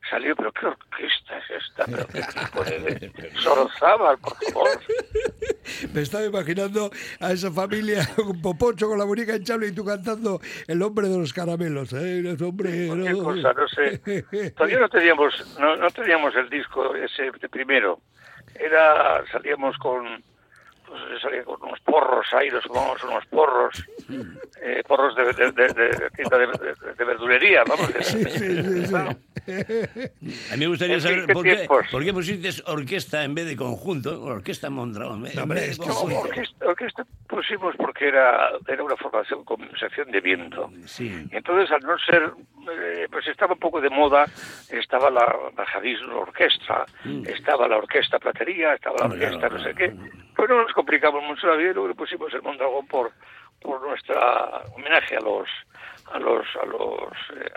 salió, 0.08 0.34
pero 0.36 0.52
qué 0.52 0.66
orquesta 0.66 1.38
es 1.38 1.62
esta, 1.62 1.84
pero 1.86 2.06
qué 2.08 2.22
tipo 2.22 2.64
de 2.64 3.10
por 4.20 4.36
favor. 4.44 4.68
Me 5.92 6.02
estaba 6.02 6.24
imaginando 6.24 6.90
a 7.20 7.32
esa 7.32 7.50
familia 7.50 8.08
con 8.16 8.40
Popocho 8.40 8.88
con 8.88 8.98
la 8.98 9.06
muñeca 9.06 9.36
hinchable 9.36 9.68
y 9.68 9.72
tú 9.72 9.84
cantando 9.84 10.40
El 10.66 10.82
hombre 10.82 11.08
de 11.08 11.18
los 11.18 11.32
caramelos, 11.32 11.92
¿eh? 11.92 12.18
El 12.18 12.42
hombre... 12.42 12.88
No. 12.88 13.24
Cosa, 13.24 13.52
no 13.52 13.68
sé. 13.68 13.98
Todavía 14.56 14.80
no 14.80 14.88
teníamos, 14.88 15.58
no, 15.58 15.76
no 15.76 15.90
teníamos 15.90 16.34
el 16.36 16.48
disco 16.48 16.94
ese 16.94 17.30
de 17.40 17.48
primero. 17.48 18.00
Era, 18.54 19.24
salíamos 19.30 19.76
con 19.78 20.22
pues 20.92 21.22
salía 21.22 21.42
con 21.42 21.62
unos 21.62 21.80
porros 21.80 22.26
ahí, 22.34 22.50
nos 22.50 22.64
fumamos 22.64 23.02
unos 23.04 23.24
porros, 23.26 23.82
eh, 24.60 24.82
porros 24.86 25.16
de, 25.16 25.24
de, 25.32 25.52
de, 25.52 25.68
de, 26.98 27.04
verdulería, 27.04 27.64
vamos. 27.66 27.88
Sí, 28.02 28.22
sí, 28.24 28.86
sí, 28.86 28.94
A 30.52 30.56
mí 30.56 30.60
me 30.60 30.66
gustaría 30.66 31.00
saber 31.00 31.26
por 31.32 31.44
qué, 31.44 31.66
por 31.90 32.04
qué 32.04 32.12
pusiste 32.12 32.50
orquesta 32.66 33.24
en 33.24 33.34
vez 33.34 33.46
de 33.46 33.56
conjunto, 33.56 34.22
orquesta 34.22 34.70
Mondragón. 34.70 35.22
No, 35.34 35.42
orquesta, 35.44 36.66
orquesta, 36.66 37.06
pusimos 37.28 37.74
porque 37.76 38.08
era, 38.08 38.50
era 38.66 38.82
una 38.82 38.96
formación 38.96 39.44
con 39.44 39.60
sección 39.78 40.10
de 40.10 40.20
viento. 40.20 40.70
Sí. 40.86 41.26
Entonces, 41.30 41.70
al 41.72 41.80
no 41.82 41.98
ser, 41.98 42.32
eh, 42.70 43.06
pues 43.10 43.26
estaba 43.26 43.54
un 43.54 43.58
poco 43.58 43.80
de 43.80 43.90
moda, 43.90 44.26
estaba 44.70 45.10
la 45.10 45.34
bajadismo 45.54 46.20
orquesta, 46.20 46.84
mm. 47.04 47.26
estaba 47.26 47.68
la 47.68 47.78
orquesta 47.78 48.18
platería, 48.18 48.74
estaba 48.74 48.96
la 49.00 49.14
orquesta 49.14 49.48
no 49.48 49.62
sé 49.62 49.74
qué. 49.74 49.92
Pues 50.34 50.48
no 50.48 50.62
nos 50.62 50.72
complicamos 50.72 51.22
mucho 51.24 51.46
la 51.46 51.56
vida 51.56 51.70
y 51.70 51.74
luego 51.74 51.88
le 51.88 51.94
pusimos 51.94 52.32
el 52.34 52.42
Mondragón 52.42 52.86
por, 52.86 53.12
por 53.60 53.80
nuestra 53.82 54.62
homenaje 54.74 55.16
a 55.16 55.20
los 55.20 55.48
a 56.12 56.18
los 56.18 56.46
a 56.60 56.66
los, 56.66 57.12
eh, 57.36 57.50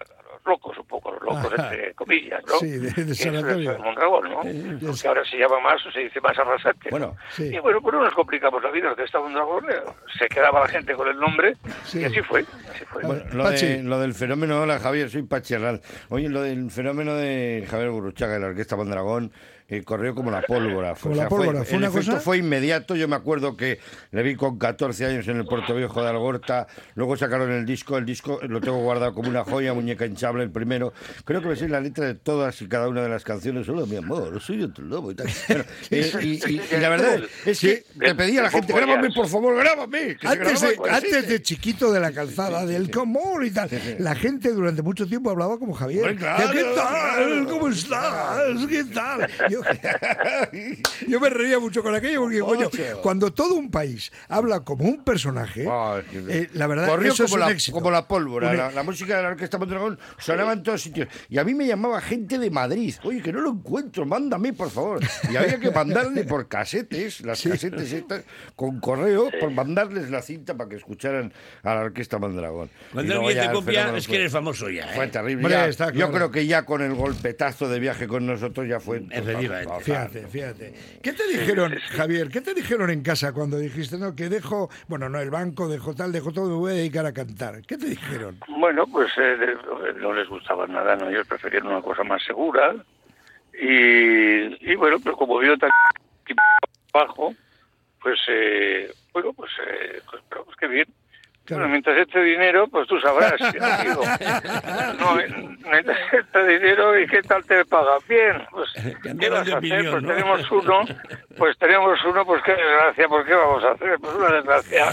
locos 0.46 0.78
un 0.78 0.86
poco, 0.86 1.12
los 1.12 1.22
locos 1.24 1.52
entre 1.58 1.94
comillas, 1.96 2.42
¿no? 2.48 2.60
Sí, 2.60 2.70
de, 2.70 2.92
de 2.92 3.78
Mondragón, 3.80 4.30
¿no? 4.30 4.88
Porque 4.88 5.08
ahora 5.08 5.26
se 5.26 5.38
llama 5.38 5.60
más 5.60 5.86
o 5.86 5.92
se 5.92 6.02
dice 6.02 6.22
más 6.22 6.38
arrasante. 6.38 6.90
Bueno, 6.92 7.16
sí. 7.30 7.50
Y 7.54 7.60
bueno, 7.60 7.82
pues 7.82 7.94
no 7.96 8.04
nos 8.04 8.14
complicamos 8.14 8.62
la 8.62 8.72
vida, 8.72 8.96
que 8.96 9.04
está 9.04 9.20
Mondragón, 9.20 9.66
eh, 9.70 9.82
se 10.18 10.28
quedaba 10.28 10.62
la 10.62 10.68
gente 10.68 10.94
con 10.94 11.08
el 11.08 11.18
nombre 11.18 11.56
y 11.94 12.04
así 12.04 12.22
fue. 12.22 12.46
Así 12.70 12.86
fue. 12.86 13.04
Bueno, 13.04 13.24
lo, 13.34 13.50
de, 13.50 13.84
lo, 13.84 14.00
del 14.00 14.14
fenómeno, 14.14 14.62
hola 14.62 14.80
Javier, 14.80 15.10
soy 15.10 15.24
Pachi 15.24 15.56
Oye, 16.10 16.30
lo 16.30 16.42
del 16.42 16.70
fenómeno 16.70 17.16
de 17.16 17.66
Javier 17.70 17.90
Burruchaga 17.90 18.34
de 18.34 18.40
la 18.40 18.48
Orquesta 18.48 18.76
Mondragón, 18.76 19.32
eh, 19.68 19.84
corrió 19.84 20.14
como 20.14 20.32
la 20.32 20.42
pólvora. 20.42 20.96
Como 20.96 21.16
la 21.16 21.28
pólvora. 21.28 21.64
Fue, 21.64 21.78
el 21.78 21.84
efecto 21.86 22.20
fue 22.20 22.38
inmediato. 22.38 22.96
Yo 22.96 23.08
me 23.08 23.16
acuerdo 23.16 23.58
que 23.58 23.80
le 24.12 24.24
vi 24.24 24.36
con 24.36 24.60
14 24.60 25.06
años 25.06 25.28
en 25.28 25.38
el 25.38 25.46
Puerto 25.46 25.74
Viejo 25.76 26.04
de 26.04 26.10
Algorta. 26.10 26.68
Luego 26.94 27.18
sacaron 27.18 27.52
el 27.52 27.66
disco. 27.66 27.98
El 27.98 28.06
disco 28.06 28.40
lo 28.44 28.62
tengo 28.62 28.78
guardado 28.80 29.14
como 29.14 29.30
una 29.30 29.44
joya, 29.44 29.74
muñeca 29.74 30.06
hinchable, 30.06 30.44
el 30.44 30.52
primero. 30.52 30.94
Creo 31.24 31.42
que 31.42 31.48
me 31.48 31.56
sé 31.56 31.68
la 31.68 31.82
letra 31.82 32.06
de 32.06 32.16
todas 32.16 32.62
y 32.62 32.68
cada 32.68 32.88
una 32.88 33.02
de 33.02 33.10
las 33.10 33.24
canciones. 33.24 33.66
Solo 33.66 33.88
mi 33.88 33.96
amor, 33.96 34.40
soy 34.42 34.62
otro 34.64 34.86
lobo 34.86 35.12
y 35.12 35.16
tal. 35.16 35.28
y, 35.90 36.60
la 36.78 36.90
verdad 36.90 37.24
es 37.46 37.60
que 37.60 37.84
te 38.00 38.16
pedía 38.16 38.42
a 38.42 38.44
la 38.44 38.50
gente, 38.52 38.74
grábame, 38.74 39.12
por 39.12 39.28
favor, 39.28 39.58
grábame. 39.58 40.18
antes, 40.24 40.62
de, 40.62 40.78
antes 40.90 41.28
de 41.28 41.42
chiquito 41.42 41.92
de 41.92 42.00
la 42.00 42.12
calzada, 42.12 42.66
del 42.66 42.92
común 42.92 43.46
y 43.46 43.52
tal, 43.52 43.70
la 44.00 44.16
gente 44.16 44.52
durante 44.52 44.82
mucho 44.82 45.08
tiempo 45.08 45.32
hablaba 45.32 45.58
como 45.58 45.74
Javier. 45.74 46.16
¿Qué 46.16 46.66
tal? 46.76 47.48
¿Cómo 47.50 47.70
estás? 47.70 48.66
¿Qué 48.68 48.84
tal? 48.84 49.28
Yo, 49.50 49.55
me 51.22 51.30
reía 51.30 51.60
mucho 51.60 51.82
con 51.82 51.96
aquello 51.96 52.22
porque, 52.22 52.40
coño, 52.40 52.70
cuando 53.02 53.34
todo 53.34 53.56
un 53.56 53.72
país 53.72 54.12
habla 54.28 54.62
como 54.62 54.86
un 54.86 55.04
personaje, 55.04 55.68
eh, 56.14 56.50
la 56.54 56.68
verdad 56.68 56.88
eso 57.04 57.26
como, 57.26 57.48
es 57.48 57.68
la, 57.68 57.74
como 57.74 57.92
la 57.92 58.08
pólvora. 58.08 58.72
La, 58.72 58.84
música 58.84 59.18
de 59.18 59.24
la 59.24 59.30
Orquesta 59.30 59.58
Mondragón 59.58 60.00
sonaba 60.18 60.54
en 60.54 60.64
todos 60.64 60.82
sitios. 60.82 61.08
Y 61.30 61.38
a 61.38 61.44
mí 61.44 61.54
me 61.54 61.66
llamaba 61.66 62.02
gente 62.02 62.38
de 62.38 62.50
Madrid. 62.50 62.96
Oye, 63.04 63.22
que 63.22 63.34
no 63.34 63.42
lo 63.42 63.52
encuentro, 63.52 64.06
mándame, 64.06 64.54
por 64.54 64.70
favor. 64.70 65.00
Y 65.32 65.36
había 65.36 65.60
que 65.60 65.72
mandarle 65.72 66.24
por 66.24 66.48
casetes, 66.48 67.22
las 67.22 67.42
casetes 67.42 67.92
estas, 67.92 68.24
con 68.56 68.80
correo, 68.80 69.30
por 69.40 69.52
mandarles 69.52 70.10
la 70.10 70.22
cinta 70.22 70.56
para 70.56 70.70
que 70.70 70.76
escucharan 70.76 71.34
a 71.64 71.76
la 71.76 71.82
Orquesta 71.82 72.18
Mondragón. 72.20 72.70
Cuando 72.92 73.20
alguien 73.20 73.48
te 73.48 73.52
copia, 73.52 73.96
es 73.96 74.08
que 74.08 74.16
eres 74.16 74.32
famoso 74.32 74.70
ya. 74.70 74.88
Fue 74.90 75.06
¿eh? 75.06 75.10
terrible. 75.10 75.74
Yo 75.94 76.12
creo 76.12 76.32
que 76.32 76.46
ya 76.46 76.66
con 76.66 76.82
el 76.82 76.94
golpetazo 76.94 77.70
de 77.70 77.80
viaje 77.80 78.08
con 78.08 78.26
nosotros 78.26 78.68
ya 78.68 78.80
fue. 78.80 79.04
Fíjate, 79.82 80.28
fíjate. 80.28 80.74
¿Qué 81.02 81.14
te 81.14 81.28
dijeron, 81.28 81.76
Javier? 81.92 82.30
¿Qué 82.30 82.42
te 82.42 82.54
dijeron 82.54 82.90
en 82.90 83.02
casa 83.02 83.34
cuando 83.34 83.58
dijiste, 83.58 83.98
no, 83.98 84.16
que 84.16 84.30
dejo, 84.30 84.70
bueno, 84.88 85.10
no, 85.10 85.20
el 85.20 85.30
banco, 85.30 85.68
dejo 85.68 85.94
tal, 85.94 86.12
dejo 86.12 86.32
todo, 86.32 86.50
me 86.50 86.56
voy 86.56 86.72
a 86.72 86.76
dedicar 86.76 87.06
a 87.06 87.14
cantar? 87.14 87.62
¿Qué 87.66 87.78
te 87.78 87.88
dijeron? 87.88 88.40
Bueno, 88.48 88.86
pues 88.88 89.12
eh, 89.18 89.38
no 89.98 90.14
les 90.14 90.28
gustaba 90.28 90.68
nada, 90.68 90.96
¿no? 90.96 91.10
Ellos 91.10 91.28
preferían 91.28 91.68
una 91.68 91.82
cosa 91.82 92.04
más 92.04 92.24
segura. 92.24 92.76
Y, 93.54 94.72
y 94.72 94.76
bueno, 94.76 94.98
pero 95.04 95.16
como 95.16 95.40
vio 95.40 95.58
tan 95.58 95.70
bajo, 96.92 97.34
pues, 98.02 98.20
eh, 98.28 98.92
bueno, 99.14 99.34
pues, 99.34 99.52
eh, 99.68 100.02
pues, 100.10 100.22
pero, 100.30 100.46
pues 100.46 100.58
qué 100.58 100.68
bien. 100.68 100.88
Bueno, 101.50 101.68
mientras 101.68 101.98
este 101.98 102.22
dinero, 102.24 102.68
pues 102.68 102.88
tú 102.88 103.00
sabrás, 103.00 103.40
amigo. 103.42 104.02
No, 105.00 105.16
mientras 105.70 105.98
este 106.12 106.48
dinero 106.48 107.00
y 107.00 107.08
qué 107.08 107.22
tal 107.22 107.44
te 107.46 107.64
paga 107.66 107.98
Bien, 108.10 108.42
pues, 108.52 108.70
¿qué 109.20 109.30
vas 109.30 109.48
a 109.48 109.58
hacer? 109.58 109.92
Pues 109.92 110.04
tenemos 110.04 110.52
uno, 110.52 110.82
pues 111.38 111.58
tenemos 111.58 112.00
uno, 112.06 112.26
pues 112.26 112.42
qué 112.44 112.52
desgracia, 112.52 113.08
¿por 113.08 113.26
qué 113.26 113.34
vamos 113.34 113.64
a 113.64 113.72
hacer? 113.74 113.98
Pues 114.00 114.16
una 114.16 114.32
desgracia. 114.32 114.86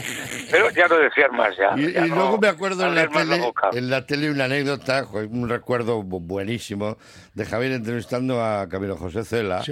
Pero 0.50 0.70
ya 0.70 0.88
no 0.88 0.96
decían 0.98 1.36
más 1.36 1.56
ya. 1.56 1.74
Y, 1.76 2.08
luego 2.08 2.38
me 2.38 2.48
acuerdo 2.48 2.86
en 2.86 2.94
la, 2.94 3.08
tele, 3.08 3.52
en 3.72 3.90
la 3.90 4.06
tele 4.06 4.30
una 4.30 4.44
anécdota, 4.44 5.06
un 5.30 5.48
recuerdo 5.48 6.02
buenísimo, 6.02 6.98
de 7.34 7.46
Javier 7.46 7.72
entrevistando 7.72 8.44
a 8.44 8.68
Camilo 8.68 8.96
José 8.96 9.24
Cela. 9.24 9.62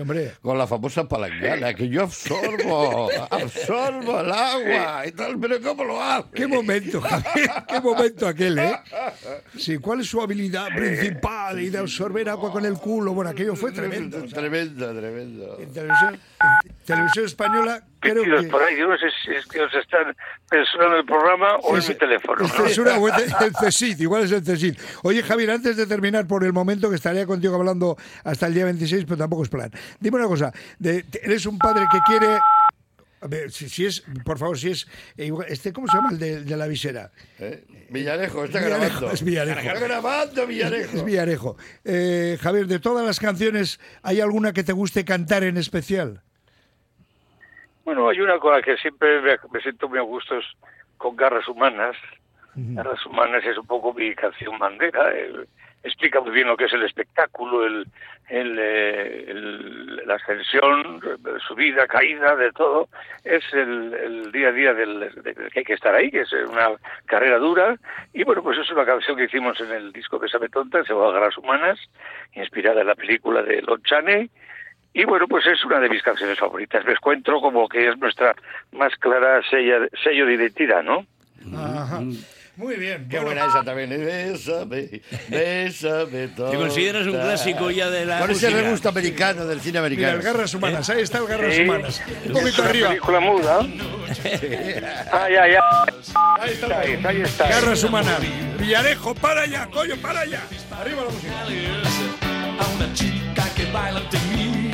Con 0.40 0.56
la 0.56 0.66
famosa 0.66 1.08
palangana, 1.08 1.74
que 1.74 1.88
yo 1.88 2.02
absorbo, 2.02 3.10
absorbo 3.30 4.20
el 4.20 4.32
agua 4.32 5.06
y 5.06 5.12
tal, 5.12 5.38
pero 5.38 5.60
¿cómo 5.60 5.84
lo 5.84 6.00
hago? 6.00 6.30
¿Qué 6.32 6.46
momento? 6.46 6.69
Momento, 6.70 7.02
qué 7.68 7.80
momento 7.80 8.28
aquel, 8.28 8.58
¿eh? 8.58 8.78
Sí, 9.56 9.78
¿cuál 9.78 10.00
es 10.00 10.06
su 10.06 10.20
habilidad 10.20 10.68
principal? 10.68 11.60
Y 11.60 11.70
de 11.70 11.78
absorber 11.78 12.28
agua 12.28 12.52
con 12.52 12.64
el 12.64 12.74
culo. 12.74 13.12
Bueno, 13.12 13.30
aquello 13.30 13.56
fue 13.56 13.72
tremendo. 13.72 14.22
Tremendo, 14.34 14.94
tremendo. 14.94 15.58
En 15.58 15.72
televisión, 15.72 16.18
televisión 16.84 17.24
española, 17.24 17.82
creo 17.98 18.22
que... 18.22 18.48
por 18.48 18.62
ahí, 18.62 18.78
yo 18.78 18.86
no 18.86 18.96
sé 18.96 19.06
si 19.22 19.32
es 19.32 19.46
que 19.46 19.60
os 19.60 19.74
están 19.74 20.14
censurando 20.48 20.96
el 20.96 21.04
programa 21.04 21.56
o 21.56 21.76
en 21.76 21.86
mi 21.86 21.94
teléfono. 21.94 22.44
Es 22.44 22.52
censura 22.52 22.98
o 22.98 23.08
el 23.08 23.54
CESID, 23.60 24.00
igual 24.00 24.24
es 24.24 24.32
el 24.32 24.44
CESID. 24.44 24.76
Oye, 25.02 25.22
Javier, 25.22 25.50
antes 25.50 25.76
de 25.76 25.86
terminar 25.86 26.26
por 26.26 26.44
el 26.44 26.52
momento, 26.52 26.88
que 26.88 26.96
estaría 26.96 27.26
contigo 27.26 27.56
hablando 27.56 27.96
hasta 28.24 28.46
el 28.46 28.54
día 28.54 28.64
26, 28.64 29.04
pero 29.04 29.18
tampoco 29.18 29.42
es 29.42 29.48
plan. 29.48 29.70
Dime 29.98 30.18
una 30.18 30.28
cosa, 30.28 30.52
de, 30.78 31.04
eres 31.22 31.46
un 31.46 31.58
padre 31.58 31.86
que 31.90 31.98
quiere 32.06 32.38
a 33.22 33.26
ver, 33.26 33.50
si, 33.50 33.84
es, 33.84 34.02
por 34.24 34.38
favor, 34.38 34.56
si 34.56 34.70
es. 34.70 34.86
Eh, 35.18 35.30
este, 35.48 35.72
¿Cómo 35.74 35.86
se 35.86 35.96
llama 35.96 36.08
el 36.12 36.18
de, 36.18 36.56
la 36.56 36.66
visera? 36.66 37.10
¿Eh? 37.38 37.64
Villarejo, 37.90 38.44
está 38.44 38.60
grabando. 38.60 39.10
Es 39.10 39.22
Villarejo. 39.22 39.60
Está 39.60 39.78
grabando 39.78 40.46
Villarejo. 40.46 40.96
Es, 40.96 41.04
Villarejo. 41.04 41.56
Eh, 41.84 42.38
Javier, 42.40 42.66
de 42.66 42.78
todas 42.78 43.06
las 43.06 43.20
canciones, 43.20 43.78
¿hay 44.02 44.20
alguna 44.20 44.54
que 44.54 44.64
te 44.64 44.72
guste 44.72 45.04
cantar 45.04 45.44
en 45.44 45.58
especial? 45.58 46.22
Bueno, 47.84 48.08
hay 48.08 48.20
una 48.20 48.38
con 48.38 48.54
la 48.54 48.62
que 48.62 48.76
siempre 48.78 49.20
me, 49.20 49.60
siento 49.60 49.88
muy 49.88 49.98
a 49.98 50.02
gusto 50.02 50.36
con 50.96 51.14
Garras 51.14 51.46
Humanas. 51.46 51.96
Garras 52.54 53.04
Humanas 53.04 53.44
es 53.44 53.56
un 53.58 53.66
poco 53.66 53.92
mi 53.92 54.14
canción 54.14 54.58
bandera 54.58 55.12
explica 55.82 56.20
muy 56.20 56.30
bien 56.32 56.48
lo 56.48 56.56
que 56.56 56.64
es 56.64 56.72
el 56.72 56.82
espectáculo, 56.82 57.64
el, 57.64 57.86
el, 58.28 58.56
eh, 58.60 59.34
la 60.06 60.14
ascensión, 60.14 61.00
subida, 61.46 61.86
caída, 61.86 62.36
de 62.36 62.52
todo. 62.52 62.88
Es 63.24 63.42
el, 63.52 64.30
día 64.32 64.48
a 64.48 64.52
día 64.52 64.74
del, 64.74 65.10
que 65.52 65.60
hay 65.60 65.64
que 65.64 65.74
estar 65.74 65.94
ahí, 65.94 66.10
que 66.10 66.22
es 66.22 66.32
una 66.32 66.70
carrera 67.06 67.38
dura. 67.38 67.76
Y 68.12 68.24
bueno, 68.24 68.42
pues 68.42 68.58
es 68.58 68.70
una 68.70 68.84
canción 68.84 69.16
que 69.16 69.24
hicimos 69.24 69.60
en 69.60 69.72
el 69.72 69.92
disco 69.92 70.18
de 70.18 70.28
Sabe 70.28 70.48
Tonta, 70.48 70.84
se 70.84 70.92
llama 70.92 71.12
Garras 71.12 71.38
Humanas, 71.38 71.78
inspirada 72.34 72.82
en 72.82 72.86
la 72.86 72.94
película 72.94 73.42
de 73.42 73.62
Lon 73.62 73.82
Chaney. 73.82 74.30
Y 74.92 75.04
bueno, 75.04 75.28
pues 75.28 75.46
es 75.46 75.64
una 75.64 75.78
de 75.78 75.88
mis 75.88 76.02
canciones 76.02 76.38
favoritas. 76.38 76.84
Me 76.84 76.92
encuentro 76.92 77.40
como 77.40 77.68
que 77.68 77.88
es 77.88 77.98
nuestra 77.98 78.34
más 78.72 78.94
clara 78.96 79.40
sello, 79.48 79.86
sello 80.02 80.26
de 80.26 80.34
identidad, 80.34 80.82
¿no? 80.82 81.06
Ajá. 81.56 82.00
Muy 82.60 82.76
bien. 82.76 83.08
Qué 83.08 83.18
buena 83.20 83.46
esa 83.46 83.64
también. 83.64 83.88
Bésame, 83.88 85.00
bésame 85.28 86.28
todo. 86.28 86.50
¿Te 86.50 86.58
consideras 86.58 87.06
un 87.06 87.14
clásico 87.14 87.70
ya 87.70 87.88
de 87.88 88.04
la 88.04 88.20
Con 88.20 88.30
ese 88.32 88.50
regusto 88.50 88.90
americano, 88.90 89.46
del 89.46 89.62
cine 89.62 89.78
americano. 89.78 90.18
Mira, 90.18 90.18
el 90.18 90.22
Garras 90.22 90.52
Humanas. 90.52 90.90
Ahí 90.90 91.00
está 91.00 91.18
el 91.18 91.26
Garras 91.26 91.58
Humanas. 91.58 92.02
Un 92.26 92.32
poquito 92.34 92.62
arriba. 92.62 92.88
película 92.88 93.20
muda. 93.20 93.60
ay, 95.12 95.34
ay, 95.36 95.52
ay. 95.54 95.56
Ahí 96.38 96.52
está. 96.52 96.80
Ahí, 96.80 97.02
ahí 97.02 97.22
está. 97.22 97.48
Garras 97.48 97.82
Humanas. 97.82 98.18
Villarejo, 98.58 99.14
para 99.14 99.40
allá, 99.42 99.66
coño, 99.72 99.96
para 99.96 100.20
allá. 100.20 100.42
Arriba 100.78 101.04
la 101.04 101.10
música. 101.10 101.32
A 102.60 102.76
una 102.76 102.92
chica 102.92 103.44
que 103.56 103.64
baila 103.72 104.00
ante 104.00 104.18
mí. 104.34 104.70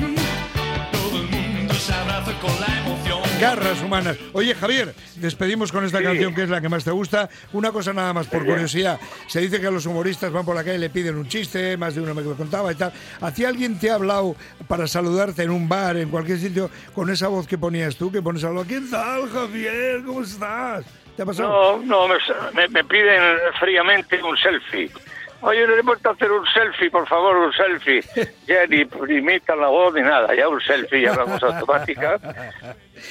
Todo 0.91 1.21
el 1.21 1.29
mundo 1.29 1.75
se 1.75 1.93
abraza 1.93 2.33
con 2.41 2.51
la 2.61 2.81
emoción. 2.81 3.06
Garras 3.41 3.83
humanas. 3.83 4.17
Oye, 4.33 4.55
Javier, 4.55 4.95
despedimos 5.17 5.71
con 5.71 5.85
esta 5.85 6.03
canción 6.03 6.35
que 6.35 6.45
es 6.45 6.49
la 6.49 6.61
que 6.61 6.71
más 6.71 6.85
te 6.85 6.91
gusta. 6.91 7.29
Una 7.53 7.71
cosa 7.71 7.93
nada 7.93 8.15
más, 8.15 8.27
por 8.29 8.47
curiosidad. 8.47 8.99
Se 9.27 9.41
dice 9.41 9.61
que 9.61 9.71
los 9.71 9.85
humoristas 9.85 10.33
van 10.33 10.45
por 10.47 10.55
la 10.55 10.65
calle 10.65 10.77
y 10.77 10.81
le 10.81 10.89
piden 10.91 11.17
un 11.17 11.29
chiste, 11.29 11.77
más 11.77 11.95
de 11.95 12.01
uno 12.01 12.15
me 12.15 12.23
lo 12.23 12.35
contaba 12.35 12.73
y 12.73 12.77
tal. 12.77 12.93
¿Hacía 13.21 13.49
alguien 13.49 13.79
te 13.79 13.91
ha 13.91 13.95
hablado 13.95 14.37
para 14.69 14.87
saludarte 14.87 15.43
en 15.43 15.51
un 15.51 15.69
bar, 15.69 15.99
en 15.99 16.09
cualquier 16.09 16.39
sitio, 16.39 16.71
con 16.95 17.11
esa 17.11 17.29
voz 17.29 17.47
que 17.47 17.59
ponías 17.59 17.97
tú, 17.97 18.11
que 18.11 18.23
pones 18.23 18.43
algo? 18.43 18.67
¿Qué 18.67 18.81
tal, 18.91 19.29
Javier? 19.31 20.03
¿Cómo 20.07 20.23
estás? 20.23 20.87
¿Te 21.15 21.23
ha 21.23 21.27
pasado? 21.27 21.83
No, 21.85 22.09
no, 22.09 22.15
me, 22.55 22.69
me 22.69 22.85
piden 22.85 23.23
fríamente 23.61 24.23
un 24.23 24.37
selfie. 24.39 24.91
Oye, 25.43 25.67
no 25.67 25.75
le 25.75 25.81
importa 25.81 26.11
hacer 26.11 26.31
un 26.31 26.47
selfie, 26.47 26.91
por 26.91 27.07
favor, 27.07 27.37
un 27.37 27.53
selfie. 27.53 28.03
Ya 28.47 28.65
ni, 28.67 28.87
imita 29.09 29.57
la 29.57 29.67
voz 29.67 29.93
ni 29.93 30.03
nada, 30.03 30.33
ya 30.33 30.49
un 30.49 30.61
selfie, 30.61 31.03
ya 31.03 31.13
vamos 31.13 31.43
automática. 31.43 32.17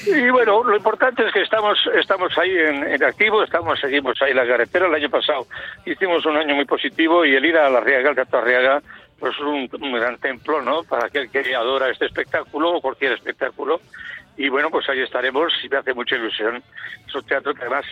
Y 0.06 0.30
bueno, 0.30 0.64
lo 0.64 0.76
importante 0.76 1.26
es 1.26 1.32
que 1.32 1.42
estamos 1.42 1.78
estamos 1.94 2.36
ahí 2.38 2.56
en, 2.56 3.04
activo, 3.04 3.42
estamos 3.42 3.78
seguimos 3.78 4.20
ahí 4.22 4.30
en 4.30 4.38
la 4.38 4.46
carretera. 4.46 4.86
El 4.86 4.94
año 4.94 5.10
pasado 5.10 5.46
hicimos 5.84 6.24
un 6.24 6.38
año 6.38 6.54
muy 6.54 6.64
positivo 6.64 7.24
y 7.26 7.36
el 7.36 7.44
ir 7.44 7.58
a 7.58 7.68
la 7.68 7.80
Riaga, 7.80 8.08
al 8.08 8.14
Teatro 8.14 8.38
Arriaga, 8.38 8.82
pues 9.18 9.34
es 9.34 9.40
un, 9.40 9.68
un, 9.78 9.92
gran 9.92 10.16
templo, 10.16 10.62
¿no? 10.62 10.84
Para 10.84 11.06
aquel 11.06 11.30
que 11.30 11.54
adora 11.54 11.90
este 11.90 12.06
espectáculo 12.06 12.76
o 12.76 12.80
cualquier 12.80 13.12
espectáculo. 13.12 13.80
Y 14.38 14.48
bueno, 14.48 14.70
pues 14.70 14.88
ahí 14.88 15.00
estaremos 15.00 15.52
y 15.62 15.68
me 15.68 15.76
hace 15.76 15.92
mucha 15.92 16.16
ilusión. 16.16 16.62
Es 17.06 17.14
un 17.14 17.24
teatro 17.24 17.54
que 17.54 17.60
además 17.60 17.84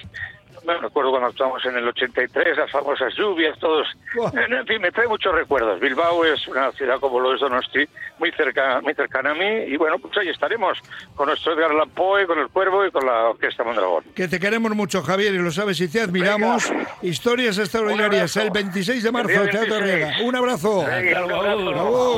me 0.64 0.78
recuerdo 0.78 1.10
cuando 1.10 1.28
actuamos 1.28 1.64
en 1.64 1.76
el 1.76 1.86
83, 1.88 2.56
las 2.56 2.70
famosas 2.70 3.14
lluvias, 3.16 3.58
todos. 3.58 3.86
En 4.32 4.66
fin, 4.66 4.80
me 4.80 4.90
trae 4.90 5.06
muchos 5.06 5.34
recuerdos. 5.34 5.80
Bilbao 5.80 6.24
es 6.24 6.46
una 6.48 6.72
ciudad 6.72 6.98
como 7.00 7.20
lo 7.20 7.34
es 7.34 7.40
Donosti, 7.40 7.86
muy 8.18 8.30
cerca, 8.32 8.80
muy 8.80 8.94
cercana 8.94 9.30
a 9.30 9.34
mí, 9.34 9.64
y 9.66 9.76
bueno, 9.76 9.98
pues 9.98 10.16
ahí 10.18 10.28
estaremos 10.28 10.78
con 11.14 11.28
nuestro 11.28 11.52
Edgar 11.52 11.70
Poe, 11.94 12.26
con 12.26 12.38
el 12.38 12.48
Cuervo 12.48 12.86
y 12.86 12.90
con 12.90 13.04
la 13.06 13.30
Orquesta 13.30 13.64
Mondragón. 13.64 14.04
Que 14.14 14.28
te 14.28 14.40
queremos 14.40 14.74
mucho, 14.74 15.02
Javier, 15.02 15.34
y 15.34 15.38
lo 15.38 15.50
sabes 15.50 15.80
y 15.80 15.88
te 15.88 16.00
admiramos. 16.00 16.72
Historias 17.02 17.58
extraordinarias, 17.58 18.36
el 18.36 18.50
26 18.50 19.02
de 19.02 19.12
marzo, 19.12 19.42
Teatro 19.50 19.80
Riega. 19.80 20.12
Un 20.22 20.36
abrazo. 20.36 20.80
un 20.80 21.34
abrazo. 21.34 22.14